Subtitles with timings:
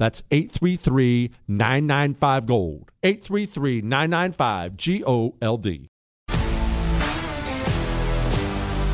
[0.00, 2.90] That's 833 995 Gold.
[3.02, 5.90] 833 995 G O L D.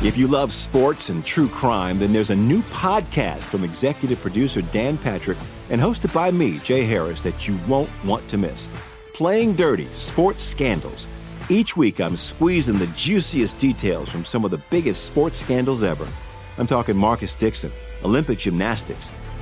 [0.03, 4.61] If you love sports and true crime, then there's a new podcast from executive producer
[4.61, 5.37] Dan Patrick
[5.69, 8.69] and hosted by me, Jay Harris, that you won't want to miss.
[9.13, 11.07] Playing Dirty Sports Scandals.
[11.49, 16.07] Each week, I'm squeezing the juiciest details from some of the biggest sports scandals ever.
[16.57, 17.71] I'm talking Marcus Dixon,
[18.03, 19.11] Olympic gymnastics,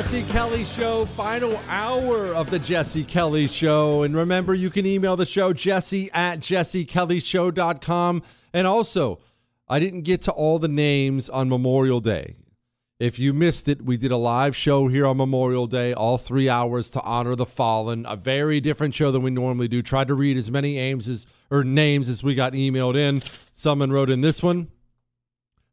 [0.00, 4.02] Jesse Kelly Show, final hour of the Jesse Kelly Show.
[4.02, 8.22] And remember, you can email the show, jesse at jessekellyshow.com.
[8.54, 9.20] And also,
[9.68, 12.36] I didn't get to all the names on Memorial Day.
[12.98, 16.48] If you missed it, we did a live show here on Memorial Day, all three
[16.48, 18.06] hours to honor the fallen.
[18.06, 19.82] A very different show than we normally do.
[19.82, 23.22] Tried to read as many names as or names as we got emailed in.
[23.52, 24.68] Someone wrote in this one.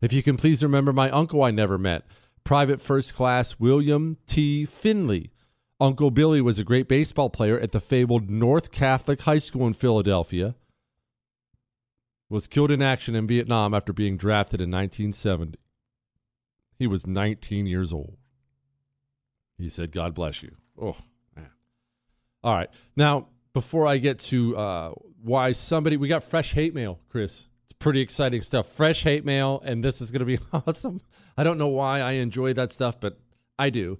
[0.01, 2.05] If you can please remember my uncle I never met,
[2.47, 4.65] Private First Class William T.
[4.65, 5.31] Finley.
[5.81, 9.73] Uncle Billy was a great baseball player at the fabled North Catholic High School in
[9.73, 10.55] Philadelphia.
[12.29, 15.59] Was killed in action in Vietnam after being drafted in 1970.
[16.79, 18.15] He was 19 years old.
[19.57, 20.55] He said, God bless you.
[20.81, 20.95] Oh,
[21.35, 21.49] man.
[22.45, 22.69] All right.
[22.95, 24.91] Now, before I get to uh,
[25.21, 27.49] why somebody, we got fresh hate mail, Chris.
[27.65, 28.67] It's pretty exciting stuff.
[28.67, 31.01] Fresh hate mail, and this is going to be awesome.
[31.37, 33.19] I don't know why I enjoy that stuff, but
[33.59, 33.99] I do.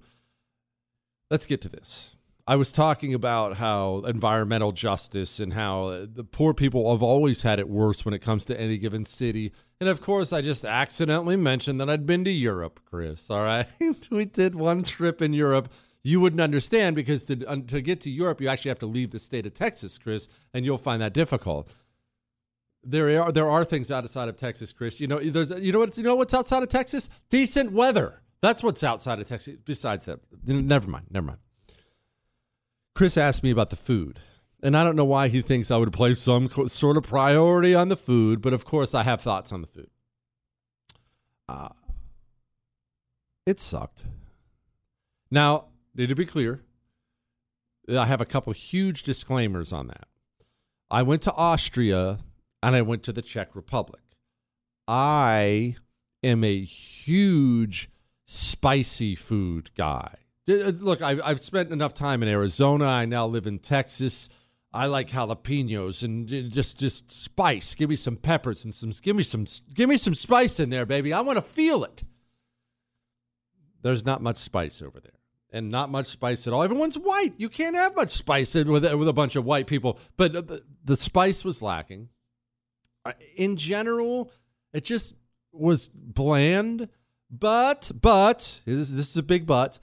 [1.30, 2.10] Let's get to this.
[2.48, 7.42] I was talking about how environmental justice and how uh, the poor people have always
[7.42, 9.52] had it worse when it comes to any given city.
[9.80, 13.28] And of course, I just accidentally mentioned that I'd been to Europe, Chris.
[13.28, 13.66] All right.
[14.10, 15.70] we did one trip in Europe.
[16.02, 19.18] You wouldn't understand because to, to get to Europe, you actually have to leave the
[19.18, 21.74] state of Texas, Chris, and you'll find that difficult.
[22.90, 24.98] There are there are things outside of Texas, Chris.
[24.98, 27.10] You know, there's you know what you know what's outside of Texas?
[27.28, 28.22] Decent weather.
[28.40, 29.56] That's what's outside of Texas.
[29.62, 31.06] Besides that, never mind.
[31.10, 31.38] Never mind.
[32.94, 34.20] Chris asked me about the food.
[34.62, 37.88] And I don't know why he thinks I would place some sort of priority on
[37.88, 39.90] the food, but of course I have thoughts on the food.
[41.48, 41.68] Uh,
[43.46, 44.04] it sucked.
[45.30, 45.66] Now,
[45.96, 46.64] to be clear,
[47.88, 50.08] I have a couple huge disclaimers on that.
[50.90, 52.18] I went to Austria
[52.62, 54.02] and I went to the Czech Republic.
[54.86, 55.76] I
[56.22, 57.90] am a huge
[58.26, 60.14] spicy food guy.
[60.48, 62.86] Uh, Look, I've, I've spent enough time in Arizona.
[62.86, 64.28] I now live in Texas.
[64.72, 67.74] I like jalapenos and just just spice.
[67.74, 70.84] Give me some peppers and some give me some give me some spice in there,
[70.84, 71.12] baby.
[71.12, 72.04] I want to feel it.
[73.82, 75.12] There's not much spice over there.
[75.50, 76.62] And not much spice at all.
[76.62, 77.32] Everyone's white.
[77.38, 79.98] You can't have much spice with with a bunch of white people.
[80.18, 82.10] But the, the spice was lacking.
[83.36, 84.30] In general,
[84.72, 85.14] it just
[85.52, 86.88] was bland.
[87.30, 89.78] But but this, this is a big but.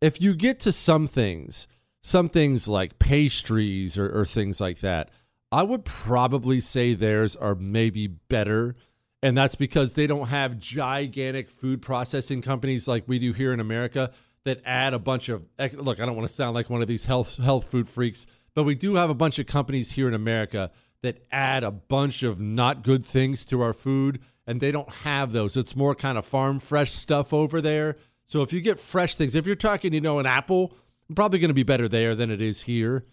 [0.00, 1.66] If you get to some things
[2.02, 5.10] some things like pastries or, or things like that,
[5.50, 8.76] I would probably say theirs are maybe better.
[9.22, 13.60] And that's because they don't have gigantic food processing companies like we do here in
[13.60, 14.12] America
[14.44, 15.44] that add a bunch of
[15.74, 18.62] look, I don't want to sound like one of these health health food freaks, but
[18.62, 20.70] we do have a bunch of companies here in America
[21.02, 25.32] that add a bunch of not good things to our food and they don't have
[25.32, 25.56] those.
[25.56, 27.96] It's more kind of farm fresh stuff over there.
[28.24, 30.74] So if you get fresh things, if you're talking, you know, an apple,
[31.08, 33.06] I'm Probably going to be better there than it is here.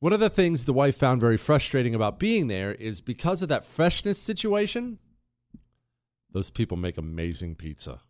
[0.00, 3.48] One of the things the wife found very frustrating about being there is because of
[3.48, 4.98] that freshness situation,
[6.32, 8.00] those people make amazing pizza.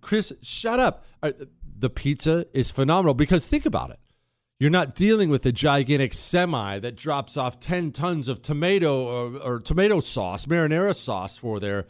[0.00, 1.04] Chris, shut up.
[1.22, 4.00] Uh, the pizza is phenomenal because think about it.
[4.60, 9.36] You're not dealing with a gigantic semi that drops off 10 tons of tomato or,
[9.38, 11.86] or tomato sauce, marinara sauce for there.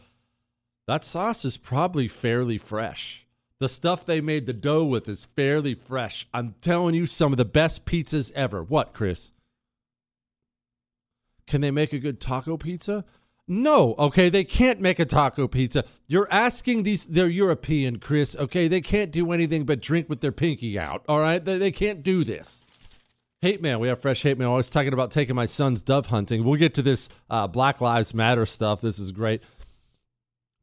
[0.85, 3.25] That sauce is probably fairly fresh.
[3.59, 6.27] The stuff they made the dough with is fairly fresh.
[6.33, 8.63] I'm telling you, some of the best pizzas ever.
[8.63, 9.31] What, Chris?
[11.47, 13.03] Can they make a good taco pizza?
[13.51, 15.83] No, okay, they can't make a taco pizza.
[16.05, 18.67] You're asking these, they're European, Chris, okay?
[18.67, 21.43] They can't do anything but drink with their pinky out, all right?
[21.43, 22.63] They, they can't do this.
[23.41, 24.49] Hate man, we have fresh hate man.
[24.49, 26.43] I was talking about taking my son's dove hunting.
[26.43, 28.81] We'll get to this uh, Black Lives Matter stuff.
[28.81, 29.41] This is great.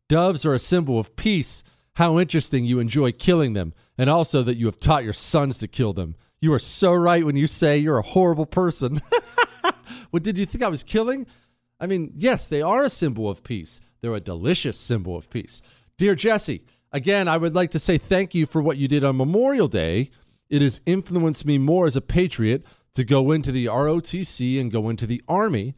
[0.09, 4.59] Doves are a symbol of peace how interesting you enjoy killing them, and also that
[4.59, 6.15] you have taught your sons to kill them.
[6.41, 9.01] You are so right when you say you're a horrible person.
[10.11, 11.27] what did you think I was killing?
[11.79, 13.81] I mean, yes, they are a symbol of peace.
[14.01, 15.63] They're a delicious symbol of peace.
[15.97, 19.17] Dear Jesse, again, I would like to say thank you for what you did on
[19.17, 20.11] Memorial Day.
[20.49, 22.65] It has influenced me more as a patriot
[22.95, 25.75] to go into the ROTC and go into the Army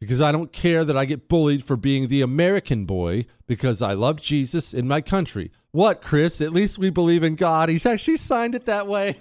[0.00, 3.92] because I don't care that I get bullied for being the American boy because I
[3.92, 5.52] love Jesus in my country.
[5.70, 6.40] What, Chris?
[6.40, 7.68] At least we believe in God.
[7.68, 9.16] He's actually signed it that way.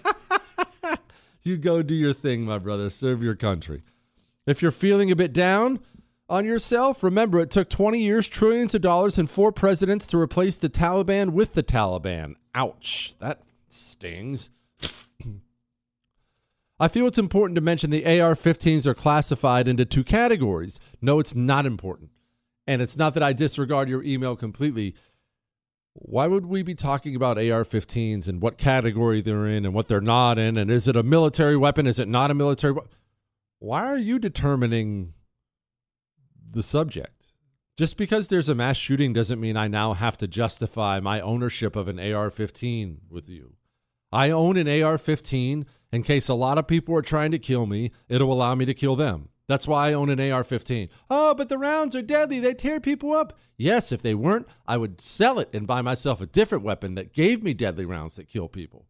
[1.44, 2.90] you go do your thing, my brother.
[2.90, 3.84] Serve your country.
[4.46, 5.80] If you're feeling a bit down
[6.28, 10.58] on yourself, remember it took 20 years, trillions of dollars, and four presidents to replace
[10.58, 12.36] the Taliban with the Taliban.
[12.54, 13.14] Ouch.
[13.20, 14.50] That stings.
[16.80, 20.80] I feel it's important to mention the AR 15s are classified into two categories.
[21.02, 22.10] No, it's not important.
[22.68, 24.96] And it's not that I disregard your email completely.
[25.94, 29.88] Why would we be talking about AR 15s and what category they're in and what
[29.88, 30.58] they're not in?
[30.58, 31.88] And is it a military weapon?
[31.88, 32.90] Is it not a military weapon?
[33.60, 35.14] Why are you determining
[36.56, 37.34] the subject?
[37.78, 41.76] Just because there's a mass shooting doesn't mean I now have to justify my ownership
[41.76, 43.56] of an AR 15 with you.
[44.12, 47.66] I own an AR 15 in case a lot of people are trying to kill
[47.66, 49.30] me, it'll allow me to kill them.
[49.48, 50.90] That's why I own an AR 15.
[51.10, 52.40] Oh, but the rounds are deadly.
[52.40, 53.38] They tear people up.
[53.58, 57.14] Yes, if they weren't, I would sell it and buy myself a different weapon that
[57.14, 58.88] gave me deadly rounds that kill people.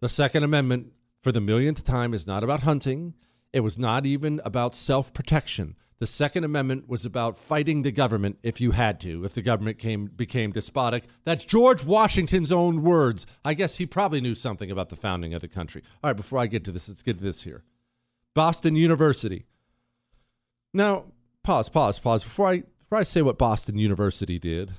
[0.00, 0.92] The Second Amendment,
[1.22, 3.14] for the millionth time, is not about hunting.
[3.52, 5.76] It was not even about self protection.
[6.02, 9.78] The Second Amendment was about fighting the government if you had to, if the government
[9.78, 11.04] came became despotic.
[11.22, 13.24] That's George Washington's own words.
[13.44, 15.80] I guess he probably knew something about the founding of the country.
[16.02, 17.62] All right, before I get to this, let's get to this here.
[18.34, 19.46] Boston University.
[20.74, 21.04] Now,
[21.44, 22.24] pause, pause, pause.
[22.24, 24.72] Before I before I say what Boston University did,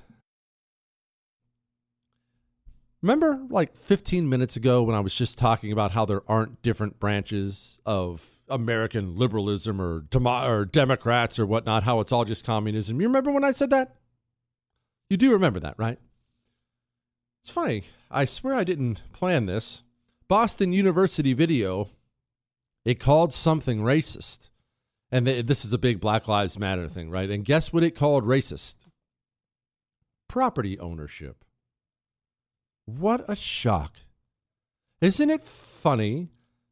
[3.03, 7.01] Remember, like 15 minutes ago, when I was just talking about how there aren't different
[7.01, 13.01] branches of American liberalism or, demo- or Democrats or whatnot, how it's all just communism.
[13.01, 13.97] You remember when I said that?
[15.09, 15.99] You do remember that, right?
[17.41, 17.83] It's funny.
[18.09, 19.83] I swear I didn't plan this.
[20.29, 21.89] Boston University video,
[22.85, 24.49] it called something racist.
[25.11, 27.29] And they, this is a big Black Lives Matter thing, right?
[27.29, 28.87] And guess what it called racist?
[30.29, 31.42] Property ownership.
[32.85, 33.97] What a shock.
[35.01, 36.29] Isn't it funny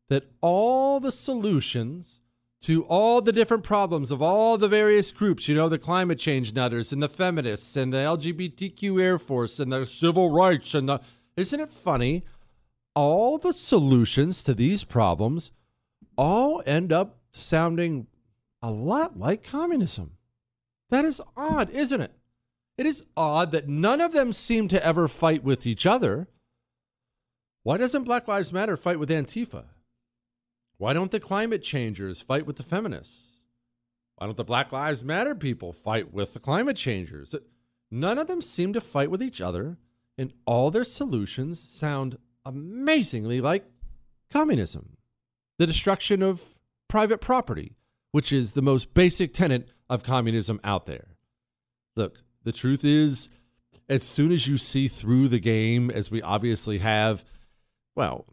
[0.09, 2.21] that all the solutions
[2.61, 6.53] to all the different problems of all the various groups, you know, the climate change
[6.53, 11.01] nutters and the feminists and the LGBTQ Air Force and the civil rights and the.
[11.35, 12.23] Isn't it funny?
[12.93, 15.51] All the solutions to these problems
[16.17, 18.07] all end up sounding
[18.61, 20.11] a lot like communism.
[20.89, 22.11] That is odd, isn't it?
[22.81, 26.27] It is odd that none of them seem to ever fight with each other.
[27.61, 29.65] Why doesn't Black Lives Matter fight with Antifa?
[30.77, 33.43] Why don't the climate changers fight with the feminists?
[34.15, 37.35] Why don't the Black Lives Matter people fight with the climate changers?
[37.91, 39.77] None of them seem to fight with each other,
[40.17, 43.63] and all their solutions sound amazingly like
[44.31, 44.97] communism
[45.59, 46.57] the destruction of
[46.87, 47.75] private property,
[48.11, 51.09] which is the most basic tenet of communism out there.
[51.95, 53.29] Look, the truth is,
[53.89, 57.23] as soon as you see through the game, as we obviously have,
[57.95, 58.25] well,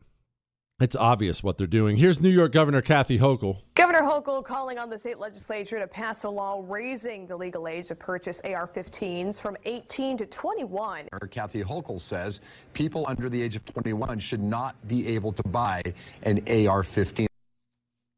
[0.81, 1.97] it's obvious what they're doing.
[1.97, 3.59] Here's New York Governor Kathy Hochul.
[3.75, 7.89] Governor Hochul calling on the state legislature to pass a law raising the legal age
[7.89, 11.09] to purchase AR 15s from 18 to 21.
[11.33, 12.41] Kathy Hochul says
[12.75, 15.83] people under the age of 21 should not be able to buy
[16.23, 17.27] an AR 15.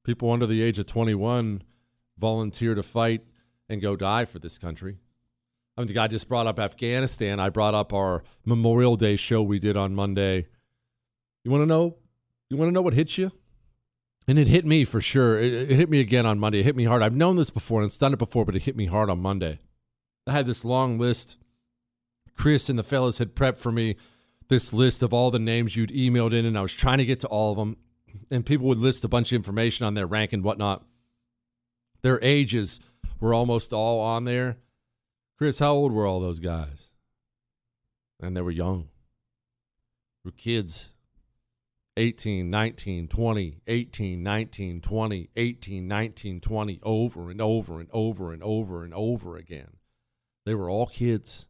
[0.04, 1.62] People under the age of 21
[2.18, 3.22] volunteer to fight
[3.70, 4.98] and go die for this country.
[5.80, 7.40] I mean, the guy just brought up Afghanistan.
[7.40, 10.46] I brought up our Memorial Day show we did on Monday.
[11.42, 11.96] You want to know
[12.50, 13.32] you want to know what hits you?
[14.28, 15.40] And it hit me for sure.
[15.40, 16.60] It, it, hit me again on Monday.
[16.60, 17.00] It hit me hard.
[17.00, 19.22] I've known this before and it's done it before, but it hit me hard on
[19.22, 19.58] Monday.
[20.26, 21.38] I had this long list.
[22.36, 23.96] Chris and the fellas had prepped for me
[24.48, 27.20] this list of all the names you'd emailed in, and I was trying to get
[27.20, 27.78] to all of them.
[28.30, 30.84] And people would list a bunch of information on their rank and whatnot.
[32.02, 32.80] Their ages
[33.18, 34.58] were almost all on there.
[35.40, 36.90] Chris, how old were all those guys?
[38.20, 38.88] And they were young.
[40.22, 40.90] They were kids.
[41.96, 48.42] 18, 19, 20, 18, 19, 20, 18, 19, 20, over and over and over and
[48.42, 49.78] over and over again.
[50.44, 51.46] They were all kids.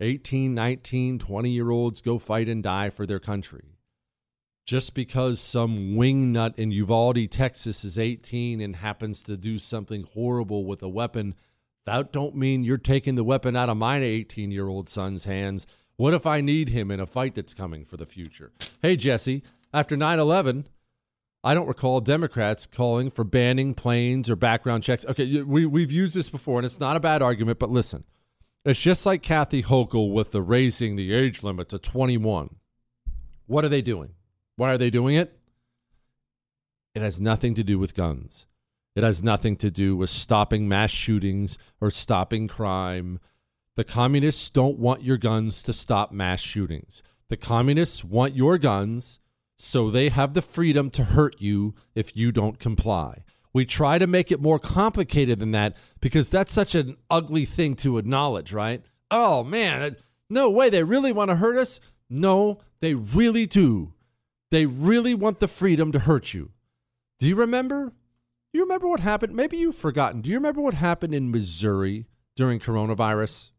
[0.00, 3.74] 18, 19, 20 year olds go fight and die for their country.
[4.64, 10.64] Just because some wingnut in Uvalde, Texas is 18 and happens to do something horrible
[10.64, 11.34] with a weapon,
[11.86, 15.66] that don't mean you're taking the weapon out of my 18 year old son's hands
[15.96, 18.52] what if I need him in a fight that's coming for the future?
[18.82, 20.68] Hey, Jesse, after 9 11,
[21.42, 25.06] I don't recall Democrats calling for banning planes or background checks.
[25.06, 28.04] Okay, we, we've used this before, and it's not a bad argument, but listen.
[28.64, 32.56] It's just like Kathy Hochul with the raising the age limit to 21.
[33.46, 34.14] What are they doing?
[34.56, 35.38] Why are they doing it?
[36.94, 38.46] It has nothing to do with guns.
[38.96, 43.20] It has nothing to do with stopping mass shootings or stopping crime
[43.76, 47.02] the communists don't want your guns to stop mass shootings.
[47.28, 49.20] The communists want your guns
[49.58, 53.22] so they have the freedom to hurt you if you don't comply.
[53.52, 57.74] We try to make it more complicated than that because that's such an ugly thing
[57.76, 58.82] to acknowledge, right?
[59.10, 59.96] Oh man,
[60.30, 61.78] no way, they really want to hurt us?
[62.08, 63.92] No, they really do.
[64.50, 66.52] They really want the freedom to hurt you.
[67.18, 67.92] Do you remember?
[68.56, 69.36] You remember what happened?
[69.36, 70.22] Maybe you've forgotten.
[70.22, 73.50] Do you remember what happened in Missouri during coronavirus?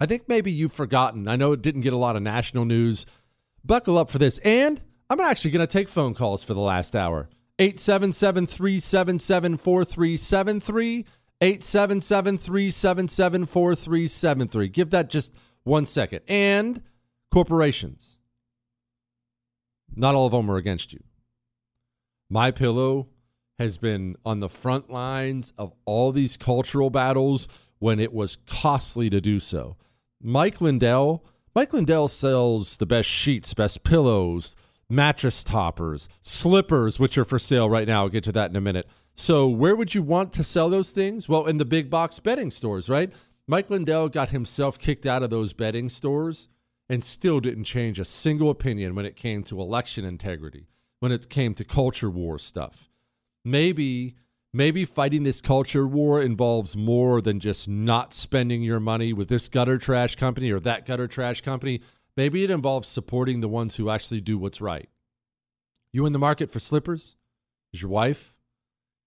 [0.00, 1.28] I think maybe you've forgotten.
[1.28, 3.06] I know it didn't get a lot of national news.
[3.64, 4.38] Buckle up for this.
[4.38, 7.28] And I'm actually going to take phone calls for the last hour.
[7.60, 11.06] 877 377 4373.
[11.40, 14.68] 877 377 4373.
[14.68, 15.32] Give that just
[15.62, 16.22] one second.
[16.26, 16.82] And
[17.30, 18.18] corporations.
[19.94, 21.04] Not all of them are against you.
[22.28, 23.10] My Pillow
[23.58, 27.48] has been on the front lines of all these cultural battles
[27.78, 29.76] when it was costly to do so.
[30.20, 31.24] Mike Lindell.
[31.54, 34.54] Mike Lindell sells the best sheets, best pillows,
[34.88, 38.02] mattress toppers, slippers, which are for sale right now.
[38.02, 38.86] I'll get to that in a minute.
[39.14, 41.28] So, where would you want to sell those things?
[41.28, 43.12] Well, in the big box bedding stores, right?
[43.48, 46.48] Mike Lindell got himself kicked out of those bedding stores
[46.88, 50.68] and still didn't change a single opinion when it came to election integrity,
[51.00, 52.87] when it came to culture war stuff.
[53.50, 54.16] Maybe
[54.52, 59.48] maybe fighting this culture war involves more than just not spending your money with this
[59.48, 61.80] gutter trash company or that gutter trash company.
[62.16, 64.88] Maybe it involves supporting the ones who actually do what's right.
[65.92, 67.16] You in the market for slippers?
[67.72, 68.36] Is your wife?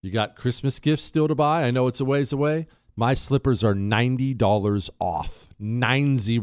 [0.02, 1.64] You got Christmas gifts still to buy?
[1.64, 2.68] I know it's a ways away.
[2.96, 5.50] My slippers are $90 off.
[5.60, 6.34] 90.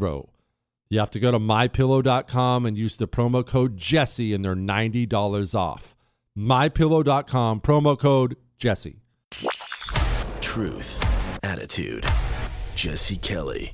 [0.89, 5.55] You have to go to mypillow.com and use the promo code Jesse and they're $90
[5.55, 5.95] off.
[6.37, 9.01] mypillow.com promo code Jesse.
[10.41, 11.03] Truth,
[11.43, 12.05] attitude,
[12.75, 13.73] Jesse Kelly.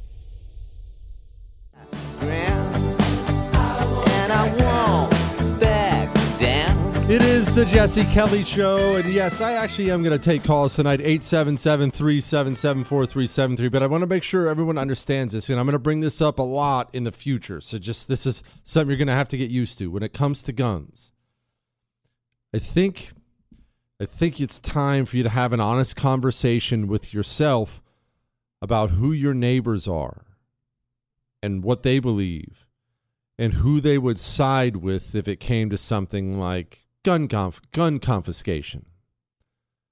[7.07, 8.95] It is the Jesse Kelly Show.
[8.95, 13.69] And yes, I actually am going to take calls tonight 877 377 4373.
[13.69, 15.47] But I want to make sure everyone understands this.
[15.51, 17.61] And I'm going to bring this up a lot in the future.
[17.61, 20.13] So just this is something you're going to have to get used to when it
[20.13, 21.11] comes to guns.
[22.55, 23.11] I think
[23.99, 27.83] I think it's time for you to have an honest conversation with yourself
[28.61, 30.25] about who your neighbors are
[31.43, 32.65] and what they believe
[33.37, 37.99] and who they would side with if it came to something like gun conf- gun
[37.99, 38.85] confiscation.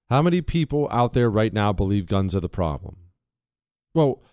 [0.10, 2.96] How many people out there right now believe guns are the problem?
[3.94, 4.24] Well,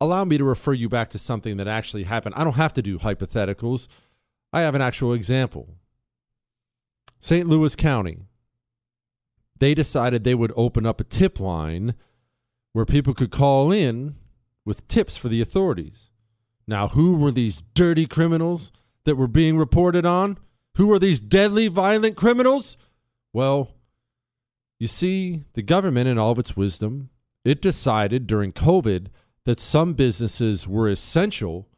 [0.00, 2.34] allow me to refer you back to something that actually happened.
[2.36, 3.86] I don't have to do hypotheticals.
[4.52, 5.76] I have an actual example.
[7.18, 7.48] St.
[7.48, 8.18] Louis County,
[9.58, 11.94] they decided they would open up a tip line
[12.72, 14.16] where people could call in
[14.64, 16.10] with tips for the authorities.
[16.66, 18.72] Now, who were these dirty criminals
[19.04, 20.38] that were being reported on?
[20.76, 22.76] Who are these deadly, violent criminals?
[23.32, 23.70] Well,
[24.78, 27.08] you see, the government, in all of its wisdom,
[27.44, 29.06] it decided during COVID
[29.44, 31.68] that some businesses were essential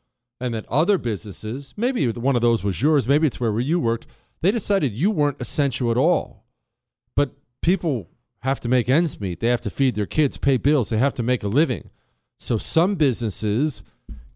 [0.40, 4.06] and that other businesses, maybe one of those was yours, maybe it's where you worked,
[4.40, 6.44] they decided you weren't essential at all.
[7.14, 8.08] But people
[8.40, 9.40] have to make ends meet.
[9.40, 11.90] They have to feed their kids, pay bills, they have to make a living.
[12.38, 13.82] So some businesses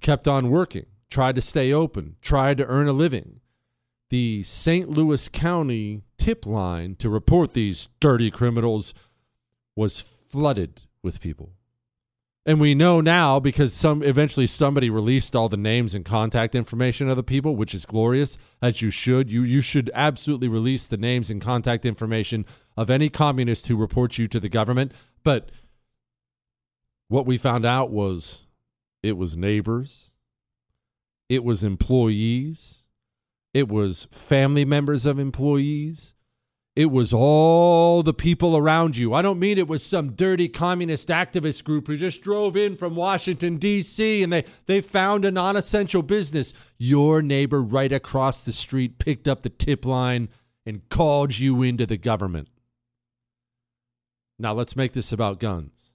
[0.01, 3.41] kept on working, tried to stay open, tried to earn a living.
[4.11, 4.91] The St.
[4.91, 8.93] Louis County tip line to report these dirty criminals
[9.75, 11.53] was flooded with people.
[12.45, 17.09] And we know now because some eventually somebody released all the names and contact information
[17.09, 19.31] of the people, which is glorious, as you should.
[19.31, 22.45] You you should absolutely release the names and contact information
[22.77, 24.93] of any communist who reports you to the government.
[25.23, 25.51] But
[27.07, 28.49] what we found out was
[29.05, 30.11] it was neighbors,
[31.29, 32.87] it was employees,
[33.55, 36.15] it was family members of employees,
[36.75, 39.13] it was all the people around you.
[39.13, 42.97] I don't mean it was some dirty communist activist group who just drove in from
[42.97, 46.55] Washington, D.C., and they, they found a non essential business.
[46.79, 50.31] Your neighbor right across the street picked up the tip line
[50.65, 52.49] and called you into the government.
[54.39, 55.93] Now let's make this about guns.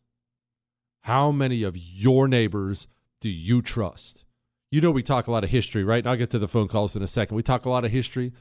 [1.01, 2.87] How many of your neighbors
[3.19, 4.25] do you trust?
[4.69, 5.99] You know, we talk a lot of history, right?
[5.99, 7.35] And I'll get to the phone calls in a second.
[7.35, 8.33] We talk a lot of history.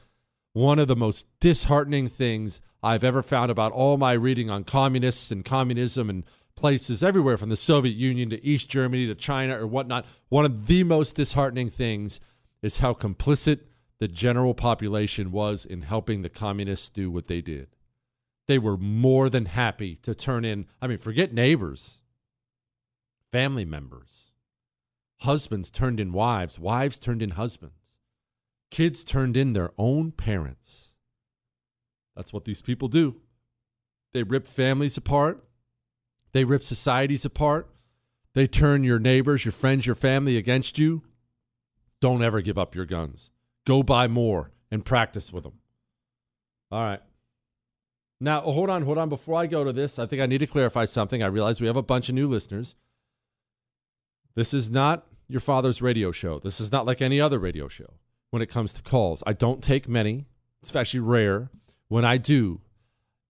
[0.53, 5.31] One of the most disheartening things I've ever found about all my reading on communists
[5.31, 6.23] and communism and
[6.55, 10.67] places everywhere from the Soviet Union to East Germany to China or whatnot, one of
[10.67, 12.19] the most disheartening things
[12.61, 13.59] is how complicit
[13.99, 17.67] the general population was in helping the communists do what they did.
[18.47, 22.01] They were more than happy to turn in, I mean, forget neighbors,
[23.31, 24.31] family members.
[25.21, 27.76] Husbands turned in wives, wives turned in husbands,
[28.71, 30.93] kids turned in their own parents.
[32.15, 33.15] That's what these people do.
[34.13, 35.43] They rip families apart,
[36.31, 37.69] they rip societies apart,
[38.33, 41.03] they turn your neighbors, your friends, your family against you.
[41.99, 43.31] Don't ever give up your guns.
[43.65, 45.59] Go buy more and practice with them.
[46.71, 47.01] All right.
[48.19, 49.09] Now, oh, hold on, hold on.
[49.09, 51.21] Before I go to this, I think I need to clarify something.
[51.21, 52.75] I realize we have a bunch of new listeners.
[54.35, 56.39] This is not your father's radio show.
[56.39, 57.93] This is not like any other radio show
[58.29, 59.23] when it comes to calls.
[59.25, 60.25] I don't take many.
[60.61, 61.49] It's actually rare.
[61.87, 62.61] When I do,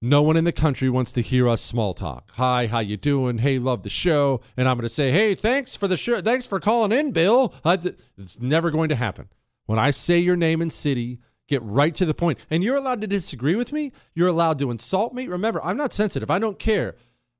[0.02, 2.32] no one in the country wants to hear us small talk.
[2.36, 3.40] Hi, how you doing?
[3.40, 4.42] Hey, love the show.
[4.56, 6.22] And I'm going to say, hey, thanks for the show.
[6.22, 7.54] Thanks for calling in, Bill.
[7.66, 9.30] it's never going to happen.
[9.66, 12.40] When I say your name and city, get right to the point.
[12.50, 13.92] And you're allowed to disagree with me.
[14.14, 15.28] You're allowed to insult me.
[15.28, 16.32] Remember, I'm not sensitive.
[16.32, 16.96] I don't care.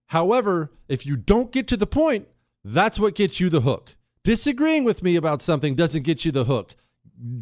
[0.08, 2.28] However, if you don't get to the point,
[2.64, 3.96] that's what gets you the hook.
[4.24, 6.76] Disagreeing with me about something doesn't get you the hook.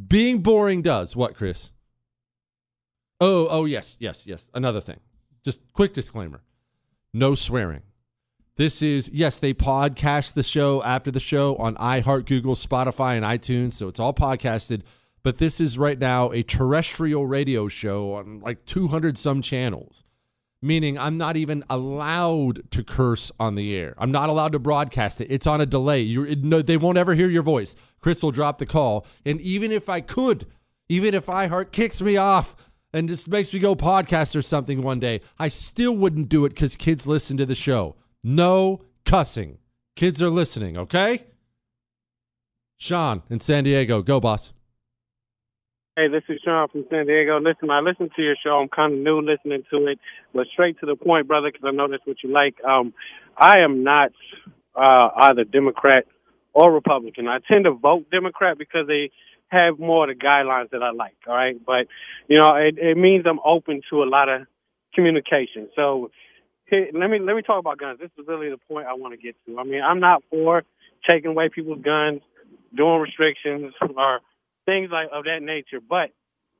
[0.07, 1.15] Being boring does.
[1.15, 1.71] What, Chris?
[3.19, 4.49] Oh, oh, yes, yes, yes.
[4.53, 4.99] Another thing.
[5.43, 6.41] Just quick disclaimer
[7.15, 7.81] no swearing.
[8.57, 13.25] This is, yes, they podcast the show after the show on iHeart, Google, Spotify, and
[13.25, 13.73] iTunes.
[13.73, 14.81] So it's all podcasted.
[15.23, 20.03] But this is right now a terrestrial radio show on like 200 some channels
[20.61, 23.93] meaning I'm not even allowed to curse on the air.
[23.97, 25.27] I'm not allowed to broadcast it.
[25.29, 26.01] It's on a delay.
[26.01, 27.75] You no, they won't ever hear your voice.
[27.99, 30.47] Chris will drop the call, and even if I could,
[30.89, 32.55] even if iHeart kicks me off
[32.93, 36.49] and just makes me go podcast or something one day, I still wouldn't do it
[36.49, 37.95] because kids listen to the show.
[38.23, 39.57] No cussing.
[39.95, 40.77] Kids are listening.
[40.77, 41.25] Okay.
[42.77, 44.51] Sean in San Diego, go boss.
[45.97, 47.39] Hey, this is Sean from San Diego.
[47.39, 48.59] Listen, I listen to your show.
[48.59, 49.97] I'm kind of new listening to it,
[50.33, 52.55] but straight to the point, brother, because I know that's what you like.
[52.65, 52.93] Um,
[53.37, 54.11] I am not
[54.75, 56.03] uh, either Democrat
[56.53, 57.29] or Republican.
[57.29, 59.09] I tend to vote Democrat because they
[59.47, 61.15] have more of the guidelines that I like.
[61.29, 61.87] All right, but
[62.27, 64.41] you know, it, it means I'm open to a lot of
[64.93, 65.69] communication.
[65.77, 66.11] So
[66.69, 67.99] let me let me talk about guns.
[68.01, 69.59] This is really the point I want to get to.
[69.59, 70.63] I mean, I'm not for
[71.09, 72.19] taking away people's guns,
[72.75, 74.19] doing restrictions, or
[74.65, 75.79] things like of that nature.
[75.87, 76.09] But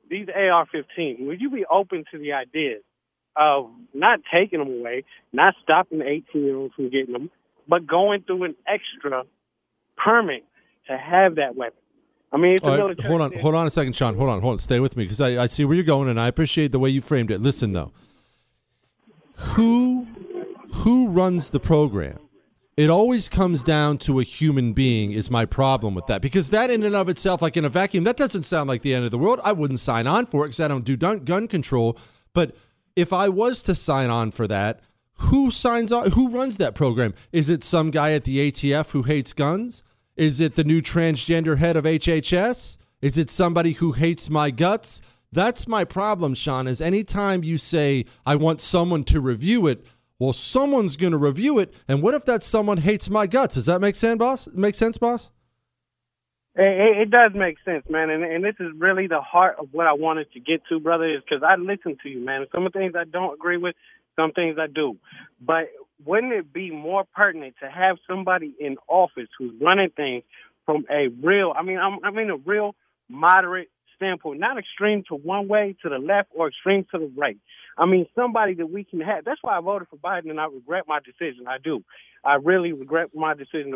[0.09, 2.77] these AR-15, would you be open to the idea
[3.35, 7.29] of not taking them away, not stopping the 18-year-olds from getting them,
[7.67, 9.23] but going through an extra
[9.97, 10.43] permit
[10.87, 11.79] to have that weapon?
[12.31, 14.15] I mean, right, hold on, hold on a second, Sean.
[14.15, 14.57] Hold on, hold on.
[14.57, 16.89] Stay with me because I, I see where you're going, and I appreciate the way
[16.89, 17.41] you framed it.
[17.41, 17.93] Listen, though,
[19.37, 20.05] who
[20.73, 22.19] who runs the program?
[22.77, 25.13] It always comes down to a human being.
[25.13, 28.03] Is my problem with that because that in and of itself, like in a vacuum,
[28.03, 29.39] that doesn't sound like the end of the world.
[29.43, 31.97] I wouldn't sign on for it because I don't do gun control.
[32.33, 32.55] But
[32.95, 34.81] if I was to sign on for that,
[35.19, 36.11] who signs on?
[36.11, 37.13] Who runs that program?
[37.31, 39.81] Is it some guy at the ATF who hates guns?
[40.17, 42.77] Is it the new transgender head of HHS?
[43.01, 45.01] Is it somebody who hates my guts?
[45.31, 49.85] That's my problem, Sean, is anytime you say, I want someone to review it,
[50.25, 51.73] well, someone's going to review it.
[51.87, 53.55] And what if that someone hates my guts?
[53.55, 54.47] Does that make sense, boss?
[54.51, 55.29] Make sense, boss?
[56.55, 58.09] It, it does make sense, man.
[58.09, 61.05] And, and this is really the heart of what I wanted to get to, brother,
[61.05, 62.47] is because I listen to you, man.
[62.51, 63.75] Some of the things I don't agree with,
[64.15, 64.97] some things I do.
[65.39, 65.65] But
[66.03, 70.23] wouldn't it be more pertinent to have somebody in office who's running things
[70.65, 72.73] from a real, I mean, I'm, I mean, a real
[73.09, 77.37] moderate standpoint, not extreme to one way to the left or extreme to the right.
[77.77, 79.25] I mean, somebody that we can have.
[79.25, 81.45] That's why I voted for Biden, and I regret my decision.
[81.47, 81.83] I do.
[82.23, 83.75] I really regret my decision.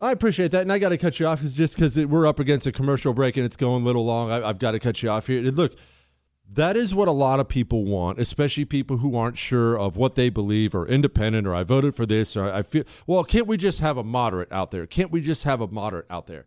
[0.00, 2.38] I appreciate that, and I got to cut you off because just because we're up
[2.38, 5.02] against a commercial break and it's going a little long, I, have got to cut
[5.02, 5.42] you off here.
[5.42, 5.76] Look,
[6.50, 10.14] that is what a lot of people want, especially people who aren't sure of what
[10.14, 13.56] they believe or independent or I voted for this or I feel well, can't we
[13.56, 14.86] just have a moderate out there?
[14.86, 16.46] Can't we just have a moderate out there?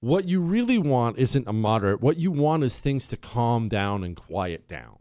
[0.00, 2.00] What you really want isn't a moderate.
[2.00, 4.98] What you want is things to calm down and quiet down.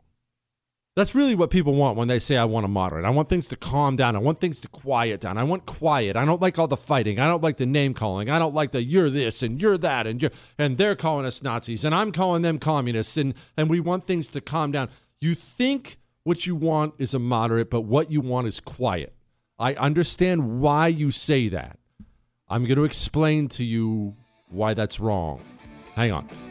[0.94, 3.06] That's really what people want when they say, I want a moderate.
[3.06, 4.14] I want things to calm down.
[4.14, 5.38] I want things to quiet down.
[5.38, 6.18] I want quiet.
[6.18, 7.18] I don't like all the fighting.
[7.18, 8.30] I don't like the name calling.
[8.30, 11.42] I don't like the you're this and you're that and you're, and they're calling us
[11.42, 14.90] Nazis and I'm calling them communists and, and we want things to calm down.
[15.22, 19.16] You think what you want is a moderate, but what you want is quiet.
[19.58, 21.80] I understand why you say that.
[22.50, 24.18] I'm going to explain to you
[24.50, 25.40] why that's wrong.
[25.96, 26.51] Hang on.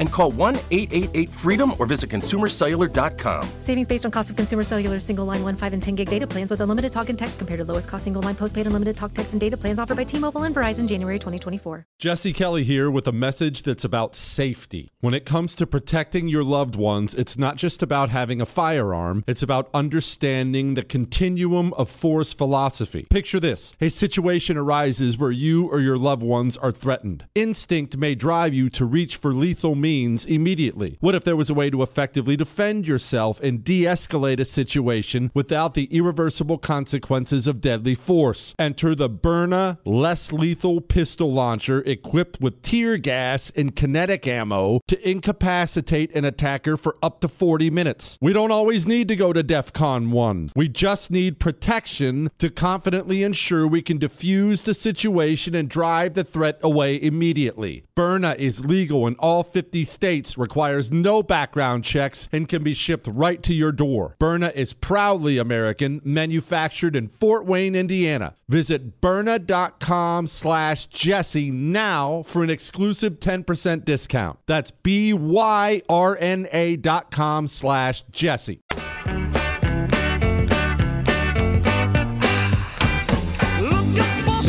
[0.00, 3.48] And call 1 888 freedom or visit consumercellular.com.
[3.60, 6.26] Savings based on cost of consumer cellular single line 1, 5, and 10 gig data
[6.26, 9.12] plans with unlimited talk and text compared to lowest cost single line postpaid unlimited talk,
[9.14, 11.86] text, and data plans offered by T Mobile and Verizon January 2024.
[11.98, 14.90] Jesse Kelly here with a message that's about safety.
[15.00, 19.22] When it comes to protecting your loved ones, it's not just about having a firearm,
[19.26, 23.06] it's about understanding the continuum of force philosophy.
[23.10, 27.26] Picture this a situation arises where you or your loved ones are threatened.
[27.34, 30.96] Instinct may drive you to reach for lethal means immediately.
[31.00, 35.30] What if there was a way to effectively defend yourself and de escalate a situation
[35.34, 38.54] without the irreversible consequences of deadly force?
[38.58, 45.08] Enter the Byrna less lethal pistol launcher equipped with tear gas and kinetic ammo to
[45.08, 48.18] incapacitate an attacker for up to 40 minutes.
[48.20, 50.52] We don't always need to go to DEF CON 1.
[50.54, 56.24] We just need protection to confidently ensure we can defuse the situation and drive the
[56.24, 57.84] threat away immediately.
[57.96, 63.06] Byrna is legal in all 50 states, requires no background checks, and can be shipped
[63.06, 64.16] right to your door.
[64.20, 68.34] Byrna is proudly American, manufactured in Fort Wayne, Indiana.
[68.48, 74.38] Visit Byrna.com slash Jesse now for an exclusive 10% discount.
[74.46, 75.80] That's B-Y-R-N-A
[76.76, 78.60] dot com slash Jesse.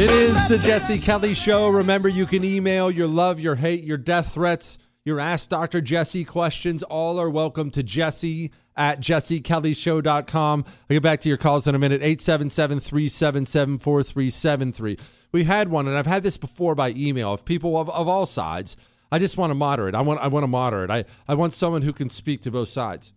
[0.04, 1.68] It is the Jesse Kelly Show.
[1.68, 5.82] Remember, you can email your love, your hate, your death threats, your Ask Dr.
[5.82, 6.84] Jesse questions.
[6.84, 10.66] All are welcome to Jesse at jessekellyshow.com.
[10.68, 12.02] I'll get back to your calls in a minute.
[12.02, 14.98] 877 377 4373.
[15.32, 18.26] We had one, and I've had this before by email of people of, of all
[18.26, 18.78] sides.
[19.12, 19.96] I just want to moderate.
[19.96, 20.90] I want I want to moderate.
[20.90, 23.14] I, I want someone who can speak to both sides.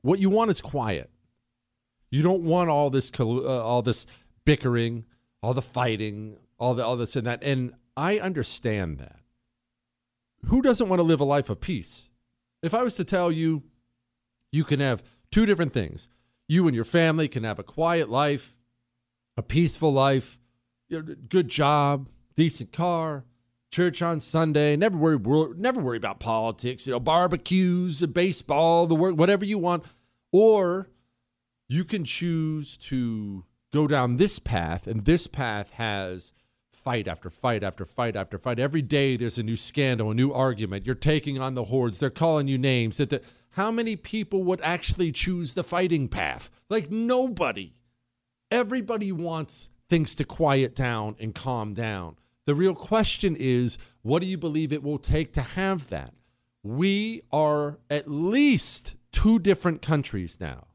[0.00, 1.10] What you want is quiet.
[2.10, 4.06] You don't want all this uh, all this
[4.44, 5.04] bickering,
[5.42, 7.42] all the fighting, all the all this and that.
[7.42, 9.20] And I understand that.
[10.46, 12.10] Who doesn't want to live a life of peace?
[12.62, 13.64] If I was to tell you
[14.50, 16.08] you can have two different things.
[16.48, 18.56] You and your family can have a quiet life,
[19.36, 20.38] a peaceful life,
[20.90, 23.24] good job, decent car,
[23.70, 25.18] church on Sunday, never worry
[25.56, 29.84] never worry about politics, you know, barbecues, baseball, the work, whatever you want.
[30.32, 30.88] Or
[31.68, 36.32] you can choose to go down this path, and this path has
[36.78, 38.58] fight after fight after fight after fight.
[38.58, 40.86] Every day there's a new scandal, a new argument.
[40.86, 41.98] You're taking on the hordes.
[41.98, 42.96] They're calling you names.
[42.98, 46.50] That the, how many people would actually choose the fighting path?
[46.68, 47.72] Like nobody.
[48.50, 52.16] Everybody wants things to quiet down and calm down.
[52.46, 56.14] The real question is, what do you believe it will take to have that?
[56.62, 60.68] We are at least two different countries now.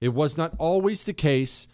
[0.00, 1.68] It was not always the case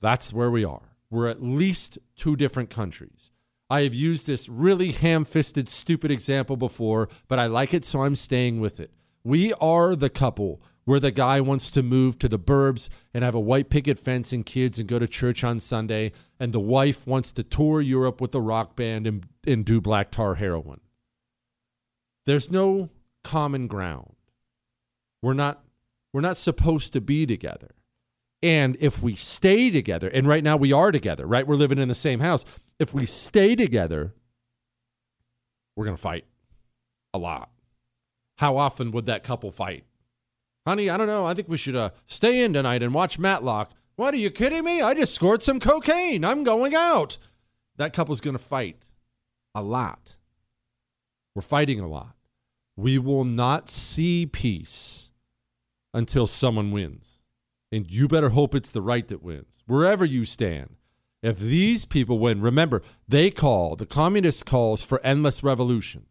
[0.00, 0.93] that's where we are.
[1.14, 3.30] We're at least two different countries.
[3.70, 8.02] I have used this really ham fisted, stupid example before, but I like it, so
[8.02, 8.92] I'm staying with it.
[9.22, 13.36] We are the couple where the guy wants to move to the burbs and have
[13.36, 17.06] a white picket fence and kids and go to church on Sunday, and the wife
[17.06, 20.80] wants to tour Europe with a rock band and, and do black tar heroin.
[22.26, 22.90] There's no
[23.22, 24.16] common ground.
[25.22, 25.62] We're not
[26.12, 27.70] we're not supposed to be together.
[28.44, 31.46] And if we stay together, and right now we are together, right?
[31.46, 32.44] We're living in the same house.
[32.78, 34.12] If we stay together,
[35.74, 36.26] we're going to fight
[37.14, 37.48] a lot.
[38.36, 39.84] How often would that couple fight?
[40.66, 41.24] Honey, I don't know.
[41.24, 43.70] I think we should uh, stay in tonight and watch Matlock.
[43.96, 44.82] What are you kidding me?
[44.82, 46.22] I just scored some cocaine.
[46.22, 47.16] I'm going out.
[47.78, 48.92] That couple's going to fight
[49.54, 50.16] a lot.
[51.34, 52.14] We're fighting a lot.
[52.76, 55.12] We will not see peace
[55.94, 57.13] until someone wins
[57.74, 60.76] and you better hope it's the right that wins, wherever you stand.
[61.22, 66.06] If these people win, remember, they call, the communist calls for endless revolution.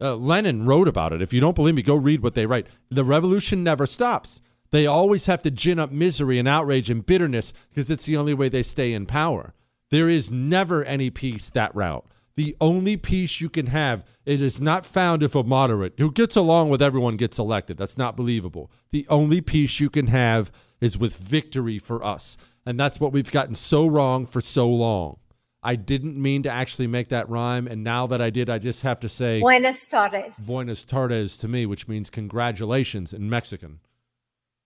[0.00, 1.20] Uh, Lenin wrote about it.
[1.20, 2.68] If you don't believe me, go read what they write.
[2.88, 4.40] The revolution never stops.
[4.70, 8.34] They always have to gin up misery and outrage and bitterness because it's the only
[8.34, 9.54] way they stay in power.
[9.90, 12.06] There is never any peace that route.
[12.36, 16.34] The only peace you can have, it is not found if a moderate who gets
[16.34, 17.76] along with everyone gets elected.
[17.76, 18.72] That's not believable.
[18.90, 22.36] The only peace you can have is with victory for us.
[22.66, 25.18] And that's what we've gotten so wrong for so long.
[25.62, 27.66] I didn't mean to actually make that rhyme.
[27.66, 30.46] And now that I did, I just have to say Buenas tardes.
[30.46, 33.80] Buenas tardes to me, which means congratulations in Mexican.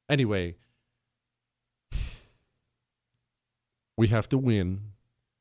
[0.09, 0.57] Anyway,
[3.97, 4.93] we have to win.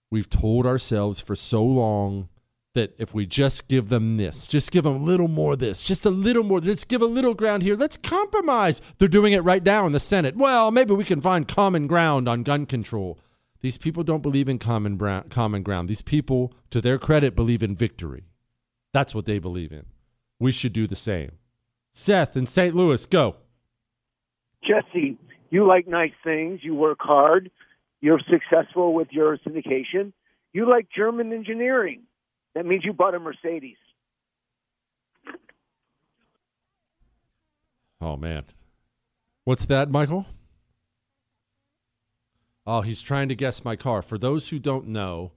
[0.09, 2.29] We've told ourselves for so long
[2.73, 6.05] that if we just give them this, just give them a little more this, just
[6.05, 8.81] a little more, let's give a little ground here, let's compromise.
[8.97, 10.37] They're doing it right now in the Senate.
[10.37, 13.19] Well, maybe we can find common ground on gun control.
[13.61, 14.97] These people don't believe in common,
[15.29, 15.89] common ground.
[15.89, 18.25] These people, to their credit, believe in victory.
[18.93, 19.87] That's what they believe in.
[20.39, 21.31] We should do the same.
[21.91, 22.75] Seth in St.
[22.75, 23.37] Louis, go.
[24.63, 25.17] Jesse,
[25.49, 26.59] you like nice things.
[26.61, 27.49] You work hard.
[28.01, 30.13] You're successful with your syndication.
[30.53, 32.03] You like German engineering.
[32.55, 33.77] That means you bought a Mercedes.
[37.99, 38.45] Oh, man.
[39.43, 40.25] What's that, Michael?
[42.65, 44.01] Oh, he's trying to guess my car.
[44.01, 45.31] For those who don't know,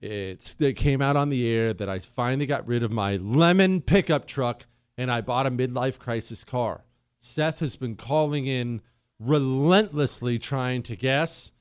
[0.00, 3.80] it's it came out on the air that I finally got rid of my lemon
[3.80, 6.84] pickup truck and I bought a midlife crisis car.
[7.18, 8.82] Seth has been calling in
[9.20, 11.52] relentlessly trying to guess.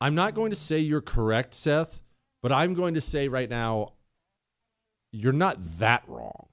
[0.00, 2.00] I'm not going to say you're correct, Seth,
[2.42, 3.92] but I'm going to say right now
[5.12, 6.48] you're not that wrong.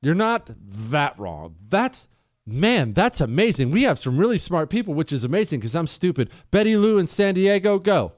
[0.00, 1.56] You're not that wrong.
[1.68, 2.08] That's
[2.46, 3.70] Man, that's amazing.
[3.70, 6.30] We have some really smart people, which is amazing because I'm stupid.
[6.50, 8.12] Betty Lou in San Diego, go.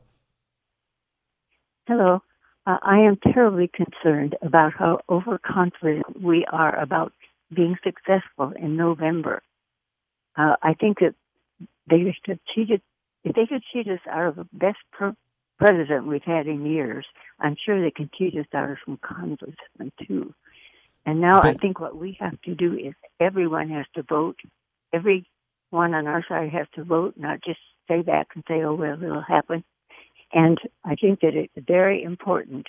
[1.87, 2.23] Hello.
[2.67, 7.13] Uh, I am terribly concerned about how overconfident we are about
[7.55, 9.43] being successful in November.
[10.37, 11.15] Uh, I think that
[11.89, 12.83] they should cheated.
[13.25, 14.79] If they could cheat us out of the best
[15.59, 17.07] president we've had in years,
[17.41, 20.35] I'm sure they can cheat us out of some congressmen too.
[21.05, 24.37] And now but, I think what we have to do is everyone has to vote.
[24.93, 25.25] Everyone
[25.73, 29.23] on our side has to vote, not just stay back and say, oh, well, it'll
[29.23, 29.65] happen.
[30.33, 32.67] And I think that it's very important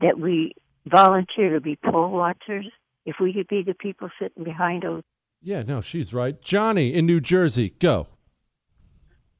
[0.00, 0.54] that we
[0.86, 2.66] volunteer to be poll watchers.
[3.04, 5.02] If we could be the people sitting behind those.
[5.46, 6.42] Yeah, no, she's right.
[6.42, 8.08] Johnny in New Jersey, go.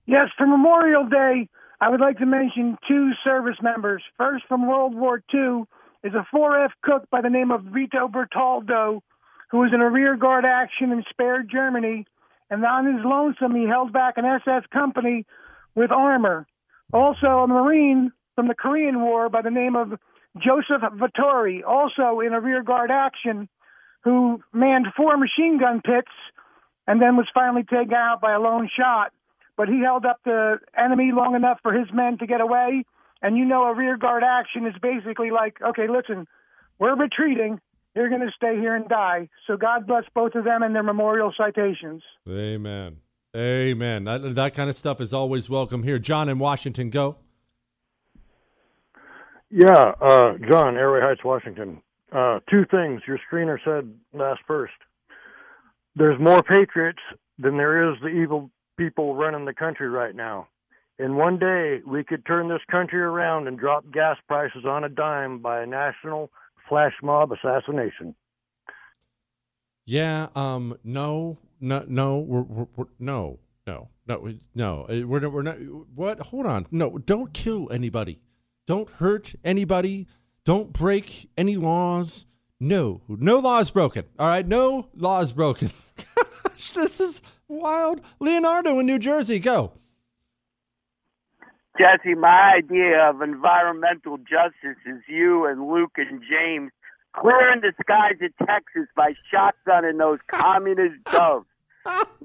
[0.07, 1.49] Yes, for Memorial Day,
[1.81, 4.05] I would like to mention two service members.
[4.17, 5.65] First, from World War II,
[6.05, 9.01] is a 4F cook by the name of Vito Bertoldo,
[9.51, 12.07] who was in a rearguard action in spared Germany.
[12.51, 15.27] And on his lonesome, he held back an SS company
[15.75, 16.47] with armor.
[16.93, 19.99] Also, a Marine from the Korean War by the name of
[20.39, 23.49] Joseph Vittori, also in a rearguard action,
[24.07, 26.13] who manned four machine gun pits
[26.87, 29.13] and then was finally taken out by a lone shot.
[29.57, 32.85] But he held up the enemy long enough for his men to get away
[33.23, 36.27] and you know, a rear guard action is basically like, okay, listen,
[36.79, 37.61] we're retreating.
[37.95, 39.29] You're going to stay here and die.
[39.47, 42.03] So God bless both of them and their memorial citations.
[42.29, 42.99] Amen.
[43.35, 44.05] Amen.
[44.05, 45.99] That, that kind of stuff is always welcome here.
[45.99, 47.17] John in Washington, go.
[49.51, 51.81] Yeah, uh, John, Airway Heights, Washington.
[52.17, 54.73] Uh, two things your screener said last first.
[55.97, 57.03] There's more patriots
[57.39, 60.49] than there is the evil people running the country right now.
[60.99, 64.89] In one day, we could turn this country around and drop gas prices on a
[64.89, 66.31] dime by a national
[66.67, 68.15] flash mob assassination.
[69.85, 70.29] Yeah.
[70.35, 70.79] Um.
[70.83, 71.37] No.
[71.61, 71.85] No.
[71.87, 72.19] No.
[72.21, 73.41] We're, we're, we're no.
[73.67, 73.89] No.
[74.09, 74.33] No.
[74.55, 74.87] No.
[74.89, 75.57] Uh, we're we're not.
[75.95, 76.21] What?
[76.21, 76.67] Hold on.
[76.71, 76.97] No.
[76.97, 78.21] Don't kill anybody.
[78.67, 80.09] Don't hurt anybody.
[80.47, 82.25] Don't break any laws.
[82.61, 83.03] No.
[83.09, 84.05] No law is broken.
[84.17, 84.47] All right.
[84.47, 85.73] No law is broken.
[86.45, 88.01] Gosh, this is wild.
[88.21, 89.41] Leonardo in New Jersey.
[89.41, 89.73] Go.
[91.81, 96.71] Jesse, my idea of environmental justice is you and Luke and James
[97.13, 101.47] clearing the skies of Texas by shotgunning those communist doves.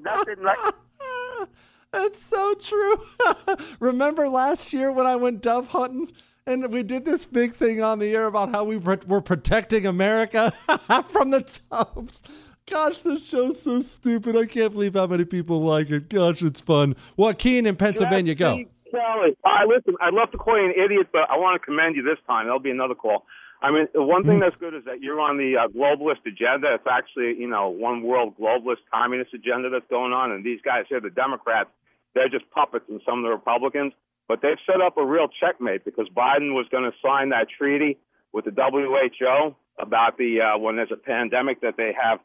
[0.00, 1.48] Nothing like.
[1.90, 3.04] That's so true.
[3.80, 6.12] Remember last year when I went dove hunting
[6.46, 10.52] and we did this big thing on the air about how we were protecting America
[11.08, 12.22] from the doves.
[12.66, 14.36] Gosh, this show's so stupid.
[14.36, 16.08] I can't believe how many people like it.
[16.08, 16.94] Gosh, it's fun.
[17.16, 18.64] Joaquin in Pennsylvania, go.
[18.90, 19.36] Kelly.
[19.44, 19.94] I listen.
[20.00, 22.46] I'd love to call you an idiot, but I want to commend you this time.
[22.46, 23.24] There'll be another call.
[23.62, 24.40] I mean, one thing mm.
[24.40, 26.74] that's good is that you're on the uh, globalist agenda.
[26.74, 30.32] It's actually, you know, one world globalist communist agenda that's going on.
[30.32, 31.70] And these guys here, the Democrats,
[32.14, 33.92] they're just puppets and some of the Republicans.
[34.28, 37.98] But they've set up a real checkmate because Biden was going to sign that treaty
[38.32, 42.20] with the WHO about the uh, when there's a pandemic that they have,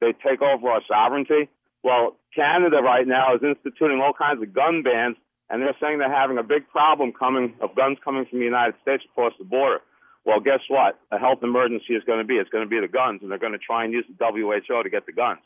[0.00, 1.48] they take over our sovereignty.
[1.82, 5.16] Well, Canada right now is instituting all kinds of gun bans
[5.50, 8.74] and they're saying they're having a big problem coming of guns coming from the United
[8.82, 9.80] States across the border.
[10.24, 10.98] Well, guess what?
[11.12, 12.34] A health emergency is going to be.
[12.34, 14.82] It's going to be the guns, and they're going to try and use the WHO
[14.82, 15.40] to get the guns.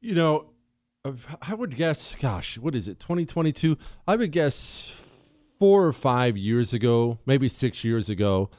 [0.00, 0.46] You know,
[1.04, 3.76] I would guess, gosh, what is it, 2022?
[4.06, 5.02] I would guess
[5.58, 8.50] four or five years ago, maybe six years ago,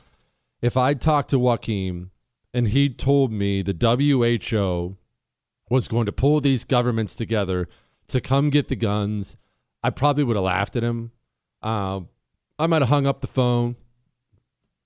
[0.62, 2.12] if I'd talked to Joaquin
[2.53, 4.97] and he told me the WHO
[5.69, 7.67] was going to pull these governments together
[8.08, 9.38] to come get the guns
[9.84, 11.12] I probably would have laughed at him.
[11.62, 12.01] Uh,
[12.58, 13.75] I might have hung up the phone.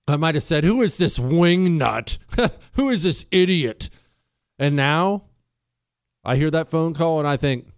[0.08, 2.18] I might have said, Who is this wing nut?
[2.74, 3.90] Who is this idiot?
[4.58, 5.26] And now
[6.28, 7.70] I hear that phone call and I think,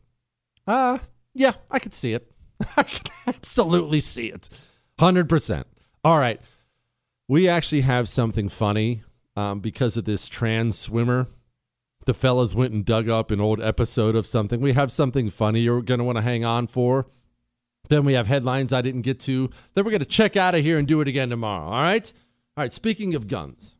[0.67, 0.99] Ah, uh,
[1.33, 2.31] yeah, I could see it.
[2.77, 4.49] I can absolutely see it.
[4.97, 5.63] 100%.
[6.03, 6.41] All right.
[7.27, 9.03] We actually have something funny
[9.35, 11.27] um, because of this trans swimmer.
[12.05, 14.61] The fellas went and dug up an old episode of something.
[14.61, 17.05] We have something funny you're going to want to hang on for.
[17.87, 19.49] Then we have headlines I didn't get to.
[19.73, 21.65] Then we're going to check out of here and do it again tomorrow.
[21.65, 22.11] All right?
[22.57, 22.73] All right.
[22.73, 23.77] Speaking of guns,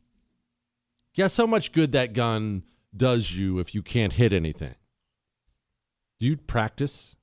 [1.15, 2.63] guess how much good that gun
[2.95, 4.75] does you if you can't hit anything?
[6.19, 7.15] Do you practice?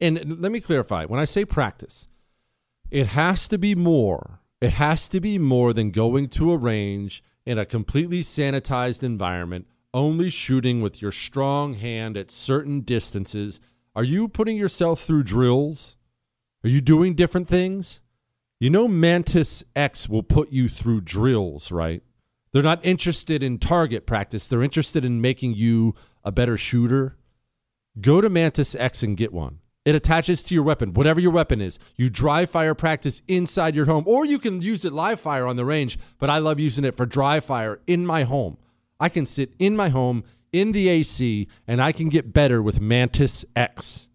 [0.00, 2.08] And let me clarify when I say practice,
[2.90, 4.40] it has to be more.
[4.60, 9.66] It has to be more than going to a range in a completely sanitized environment,
[9.92, 13.60] only shooting with your strong hand at certain distances.
[13.94, 15.96] Are you putting yourself through drills?
[16.64, 18.00] Are you doing different things?
[18.60, 22.02] You know, Mantis X will put you through drills, right?
[22.54, 27.16] They're not interested in target practice, they're interested in making you a better shooter.
[28.00, 29.58] Go to Mantis X and get one.
[29.84, 31.80] It attaches to your weapon, whatever your weapon is.
[31.96, 35.56] You dry fire practice inside your home, or you can use it live fire on
[35.56, 38.56] the range, but I love using it for dry fire in my home.
[39.00, 42.80] I can sit in my home in the AC and I can get better with
[42.80, 44.08] Mantis X.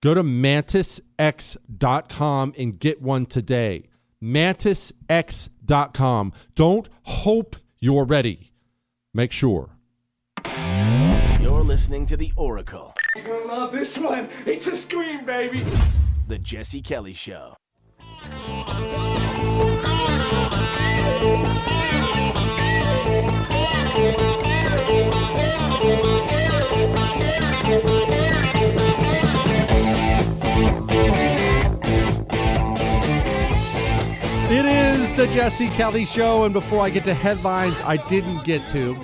[0.00, 3.88] Go to mantisx.com and get one today.
[4.22, 6.32] Mantisx.com.
[6.54, 8.52] Don't hope you're ready.
[9.12, 9.70] Make sure.
[11.40, 14.28] You're listening to The Oracle, You're gonna love this one.
[14.46, 15.64] It's a scream, baby.
[16.28, 17.56] The Jesse Kelly Show.
[35.16, 38.96] The Jesse Kelly Show, and before I get to headlines, I didn't get to.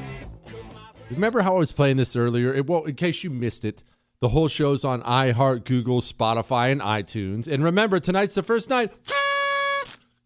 [1.10, 2.54] Remember how I was playing this earlier?
[2.54, 3.84] It, well, in case you missed it,
[4.20, 7.46] the whole show's on iHeart, Google, Spotify, and iTunes.
[7.46, 8.92] And remember, tonight's the first night.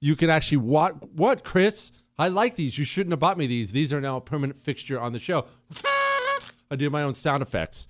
[0.05, 1.12] You can actually what?
[1.12, 1.93] What, Chris?
[2.18, 2.76] I like these.
[2.76, 3.70] You shouldn't have bought me these.
[3.70, 5.45] These are now a permanent fixture on the show.
[6.72, 7.87] I do my own sound effects.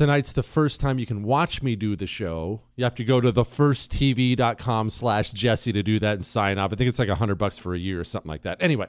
[0.00, 2.62] Tonight's the first time you can watch me do the show.
[2.74, 6.72] You have to go to thefirsttv.com slash Jesse to do that and sign up.
[6.72, 8.56] I think it's like a hundred bucks for a year or something like that.
[8.62, 8.86] Anyway.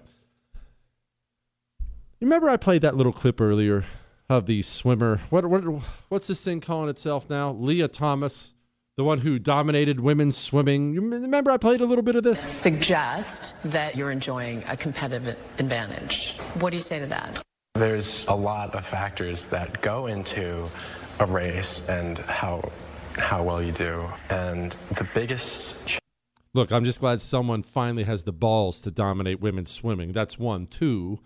[2.22, 3.84] Remember I played that little clip earlier
[4.30, 5.18] of the swimmer.
[5.30, 5.64] What, what
[6.08, 7.52] what's this thing calling itself now?
[7.52, 8.54] Lia Thomas,
[8.96, 10.94] the one who dominated women's swimming.
[10.94, 12.40] You remember I played a little bit of this?
[12.40, 16.38] suggest that you're enjoying a competitive advantage.
[16.62, 17.42] What do you say to that?
[17.74, 20.70] There's a lot of factors that go into
[21.22, 22.72] a race and how
[23.16, 24.08] how well you do.
[24.30, 25.76] And the biggest
[26.54, 30.12] Look, I'm just glad someone finally has the balls to dominate women's swimming.
[30.12, 30.68] That's one.
[30.68, 31.20] Two,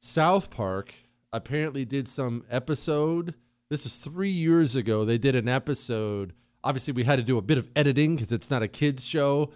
[0.00, 0.92] South Park
[1.32, 3.34] apparently did some episode.
[3.70, 5.04] This is three years ago.
[5.04, 6.32] They did an episode.
[6.64, 9.50] Obviously, we had to do a bit of editing because it's not a kids' show.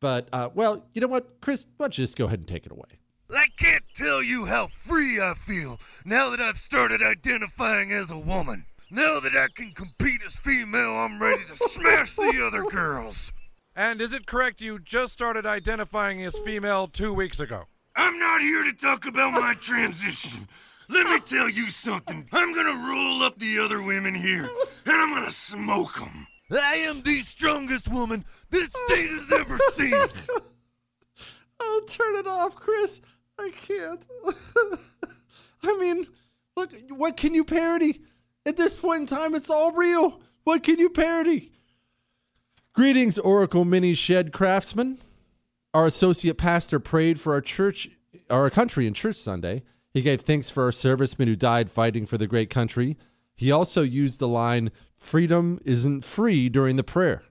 [0.00, 1.66] But, uh, well, you know what, Chris?
[1.76, 2.98] Why don't you just go ahead and take it away?
[3.30, 8.18] I can't tell you how free I feel now that I've started identifying as a
[8.18, 8.64] woman.
[8.90, 13.32] Now that I can compete as female, I'm ready to smash the other girls.
[13.74, 17.64] And is it correct you just started identifying as female two weeks ago?
[17.96, 20.46] I'm not here to talk about my transition.
[20.88, 22.28] Let me tell you something.
[22.30, 24.48] I'm gonna roll up the other women here,
[24.84, 26.28] and I'm gonna smoke them.
[26.52, 29.94] I am the strongest woman this state has ever seen.
[31.60, 33.00] I'll turn it off, Chris.
[33.36, 34.02] I can't.
[35.64, 36.06] I mean,
[36.56, 38.02] look, what can you parody?
[38.46, 40.20] At this point in time, it's all real.
[40.44, 41.50] What can you parody?
[42.72, 44.98] Greetings, Oracle Mini Shed craftsman.
[45.74, 47.90] Our associate pastor prayed for our church,
[48.30, 49.64] our country in church Sunday.
[49.92, 52.96] He gave thanks for our servicemen who died fighting for the great country.
[53.34, 57.24] He also used the line, Freedom isn't free during the prayer.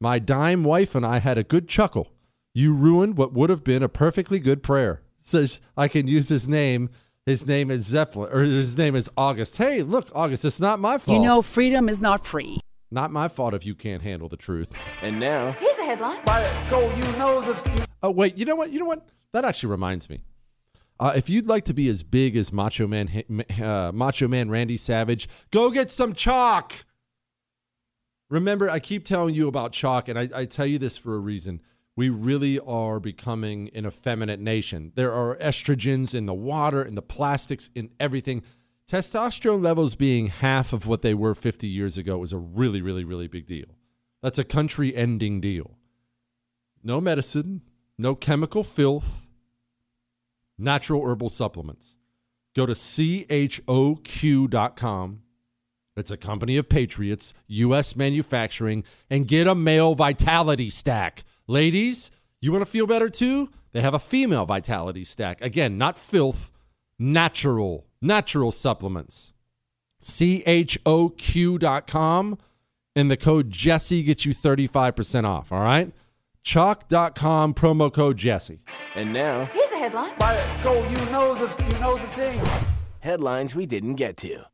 [0.00, 2.08] My dime wife and I had a good chuckle.
[2.52, 5.02] You ruined what would have been a perfectly good prayer.
[5.20, 6.90] Says I can use his name.
[7.26, 9.56] His name is Zeppelin, or his name is August.
[9.56, 11.18] Hey, look, August, it's not my fault.
[11.18, 12.60] You know, freedom is not free.
[12.92, 14.68] not my fault if you can't handle the truth.
[15.02, 16.18] And now, Here's a headline.
[16.70, 17.86] Go, you know the.
[18.04, 18.72] Oh wait, you know what?
[18.72, 19.08] You know what?
[19.32, 20.22] That actually reminds me.
[21.00, 23.10] Uh, if you'd like to be as big as Macho Man,
[23.60, 26.84] uh, Macho Man Randy Savage, go get some chalk.
[28.30, 31.18] Remember, I keep telling you about chalk, and I, I tell you this for a
[31.18, 31.60] reason.
[31.96, 34.92] We really are becoming an effeminate nation.
[34.94, 38.42] There are estrogens in the water, in the plastics, in everything.
[38.86, 43.02] Testosterone levels being half of what they were 50 years ago is a really, really,
[43.02, 43.78] really big deal.
[44.22, 45.78] That's a country ending deal.
[46.84, 47.62] No medicine,
[47.98, 49.26] no chemical filth,
[50.58, 51.96] natural herbal supplements.
[52.54, 53.62] Go to choq.com.
[55.96, 57.96] It's a company of patriots, U.S.
[57.96, 61.24] manufacturing, and get a male vitality stack.
[61.48, 63.50] Ladies, You want to feel better too?
[63.72, 65.40] They have a female vitality stack.
[65.40, 66.50] Again, not filth,
[66.98, 69.32] natural, natural supplements.
[71.16, 72.38] CHOQ.com
[72.94, 75.52] and the code Jesse gets you 35% off.
[75.52, 75.92] All right?
[76.44, 78.60] Choq.com promo code Jesse.
[78.94, 80.12] And now, Here's a headline.
[80.18, 82.40] By go, you know the you know the thing.
[83.00, 84.44] headlines we didn't get to.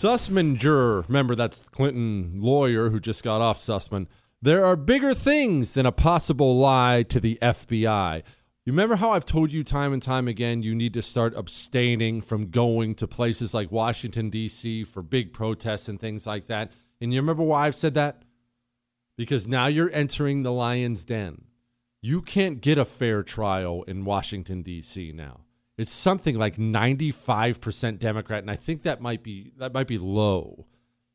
[0.00, 4.06] Sussmann juror, remember that's Clinton lawyer who just got off Sussmann.
[4.40, 8.22] There are bigger things than a possible lie to the FBI.
[8.64, 12.22] You remember how I've told you time and time again you need to start abstaining
[12.22, 14.84] from going to places like Washington, D.C.
[14.84, 16.72] for big protests and things like that?
[17.02, 18.22] And you remember why I've said that?
[19.18, 21.44] Because now you're entering the lion's den.
[22.00, 25.12] You can't get a fair trial in Washington, D.C.
[25.12, 25.40] now.
[25.80, 30.66] It's something like 95% Democrat, and I think that might be that might be low.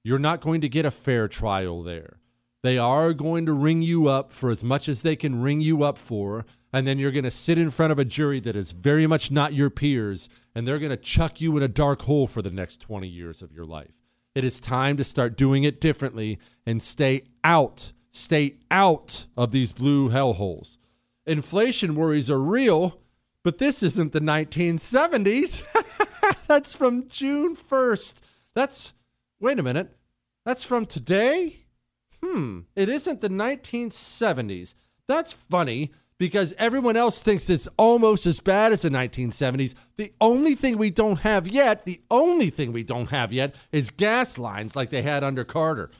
[0.04, 2.18] You're not going to get a fair trial there.
[2.64, 5.84] They are going to ring you up for as much as they can ring you
[5.84, 8.72] up for, and then you're going to sit in front of a jury that is
[8.72, 12.26] very much not your peers, and they're going to chuck you in a dark hole
[12.26, 14.02] for the next 20 years of your life.
[14.34, 19.74] It is time to start doing it differently and stay out, stay out of these
[19.74, 20.80] blue hellholes.
[21.28, 23.00] Inflation worries are real,
[23.46, 25.62] but this isn't the 1970s.
[26.48, 28.16] That's from June 1st.
[28.56, 28.94] That's,
[29.40, 29.96] wait a minute,
[30.46, 31.66] that's from today?
[32.24, 34.74] Hmm, it isn't the 1970s.
[35.08, 39.76] That's funny because everyone else thinks it's almost as bad as the 1970s.
[39.98, 43.92] The only thing we don't have yet, the only thing we don't have yet is
[43.92, 45.92] gas lines like they had under Carter.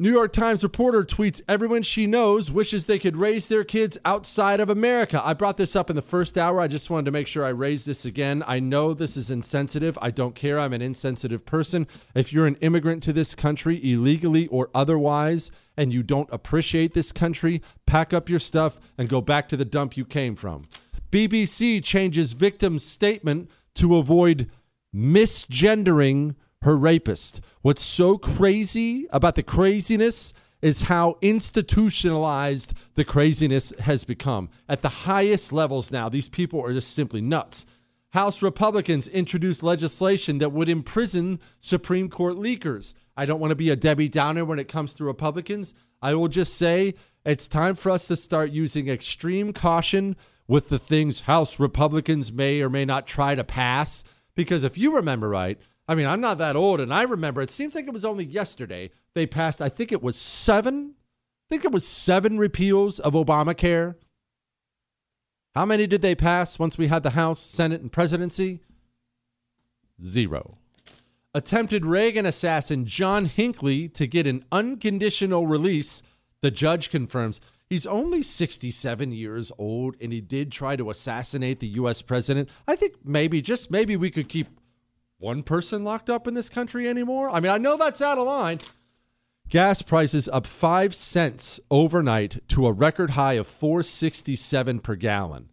[0.00, 4.58] New York Times reporter tweets everyone she knows wishes they could raise their kids outside
[4.58, 5.24] of America.
[5.24, 6.60] I brought this up in the first hour.
[6.60, 8.42] I just wanted to make sure I raise this again.
[8.44, 9.96] I know this is insensitive.
[10.02, 10.58] I don't care.
[10.58, 11.86] I'm an insensitive person.
[12.12, 17.12] If you're an immigrant to this country, illegally or otherwise, and you don't appreciate this
[17.12, 20.64] country, pack up your stuff and go back to the dump you came from.
[21.12, 24.50] BBC changes victim's statement to avoid
[24.92, 26.34] misgendering
[26.64, 27.42] her rapist.
[27.60, 34.48] What's so crazy about the craziness is how institutionalized the craziness has become.
[34.66, 37.66] At the highest levels now, these people are just simply nuts.
[38.14, 42.94] House Republicans introduced legislation that would imprison Supreme Court leakers.
[43.14, 45.74] I don't want to be a Debbie Downer when it comes to Republicans.
[46.00, 46.94] I will just say
[47.26, 50.16] it's time for us to start using extreme caution
[50.48, 54.02] with the things House Republicans may or may not try to pass.
[54.34, 57.50] Because if you remember right, I mean, I'm not that old, and I remember it
[57.50, 61.64] seems like it was only yesterday they passed, I think it was seven, I think
[61.64, 63.96] it was seven repeals of Obamacare.
[65.54, 68.60] How many did they pass once we had the House, Senate, and presidency?
[70.02, 70.58] Zero.
[71.34, 76.02] Attempted Reagan assassin John Hinckley to get an unconditional release,
[76.40, 77.40] the judge confirms.
[77.68, 82.02] He's only 67 years old and he did try to assassinate the U.S.
[82.02, 82.48] president.
[82.66, 84.48] I think maybe, just maybe, we could keep
[85.18, 87.30] one person locked up in this country anymore?
[87.30, 88.60] I mean, I know that's out of line.
[89.48, 95.50] Gas prices up 5 cents overnight to a record high of 467 per gallon.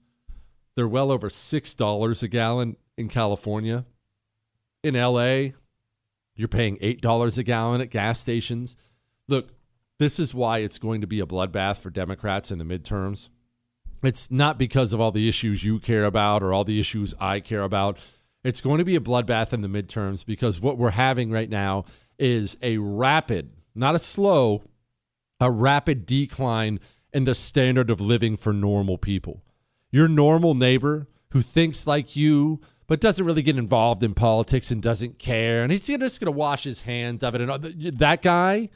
[0.75, 3.85] They're well over $6 a gallon in California.
[4.83, 5.49] In LA,
[6.35, 8.75] you're paying $8 a gallon at gas stations.
[9.27, 9.49] Look,
[9.99, 13.29] this is why it's going to be a bloodbath for Democrats in the midterms.
[14.01, 17.39] It's not because of all the issues you care about or all the issues I
[17.39, 17.99] care about.
[18.43, 21.85] It's going to be a bloodbath in the midterms because what we're having right now
[22.17, 24.63] is a rapid, not a slow,
[25.39, 26.79] a rapid decline
[27.13, 29.43] in the standard of living for normal people.
[29.91, 34.81] Your normal neighbor who thinks like you, but doesn't really get involved in politics and
[34.81, 37.41] doesn't care, and he's just going to wash his hands of it.
[37.41, 38.69] And that guy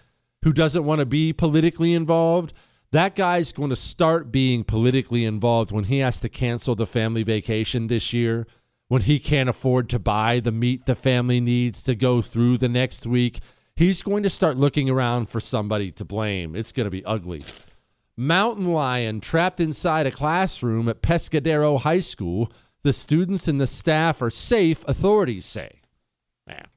[0.44, 2.54] who doesn't want to be politically involved,
[2.92, 7.24] that guy's going to start being politically involved when he has to cancel the family
[7.24, 8.48] vacation this year
[8.88, 12.70] when he can't afford to buy the meat the family needs to go through the
[12.70, 13.40] next week,
[13.76, 16.56] he's going to start looking around for somebody to blame.
[16.56, 17.44] It's going to be ugly.
[18.18, 22.52] Mountain lion trapped inside a classroom at Pescadero High School.
[22.84, 25.82] The students and the staff are safe, authorities say.
[26.48, 26.68] Man,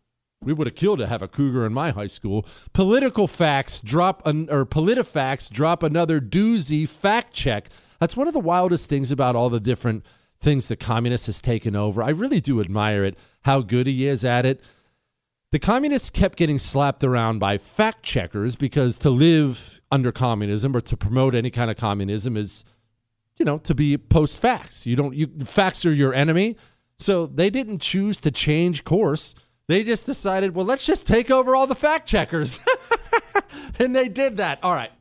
[0.42, 2.46] we would have killed to have a cougar in my high school.
[2.72, 7.68] Political facts drop an, or PolitiFacts drop another doozy fact check.
[8.00, 10.04] That's one of the wildest things about all the different
[10.40, 12.02] things the communist has taken over.
[12.02, 14.60] I really do admire it, how good he is at it.
[15.50, 20.80] The communists kept getting slapped around by fact checkers because to live under communism or
[20.82, 22.64] to promote any kind of communism is,
[23.38, 24.86] you know, to be post facts.
[24.86, 26.56] You don't, you, facts are your enemy.
[26.98, 29.34] So they didn't choose to change course.
[29.68, 32.60] They just decided, well, let's just take over all the fact checkers.
[33.78, 34.58] and they did that.
[34.62, 34.92] All right.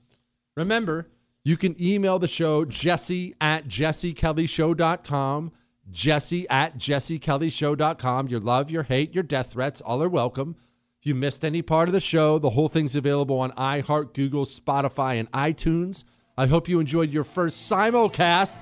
[0.55, 1.07] Remember,
[1.47, 5.53] you can email the show, jesse at jessekellyshow.com.
[5.89, 8.27] Jesse at jessekellyshow.com.
[8.27, 10.57] Your love, your hate, your death threats, all are welcome.
[10.99, 14.43] If you missed any part of the show, the whole thing's available on iHeart, Google,
[14.43, 16.03] Spotify, and iTunes.
[16.37, 18.57] I hope you enjoyed your first simulcast.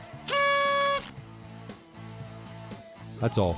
[3.19, 3.57] That's all.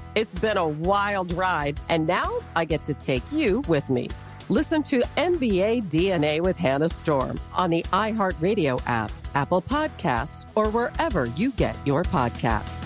[0.13, 4.09] It's been a wild ride, and now I get to take you with me.
[4.49, 11.27] Listen to NBA DNA with Hannah Storm on the iHeartRadio app, Apple Podcasts, or wherever
[11.27, 12.77] you get your podcasts.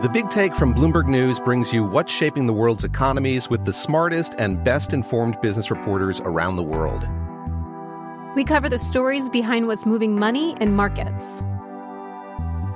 [0.00, 3.72] The Big Take from Bloomberg News brings you what's shaping the world's economies with the
[3.72, 7.02] smartest and best informed business reporters around the world.
[8.36, 11.42] We cover the stories behind what's moving money and markets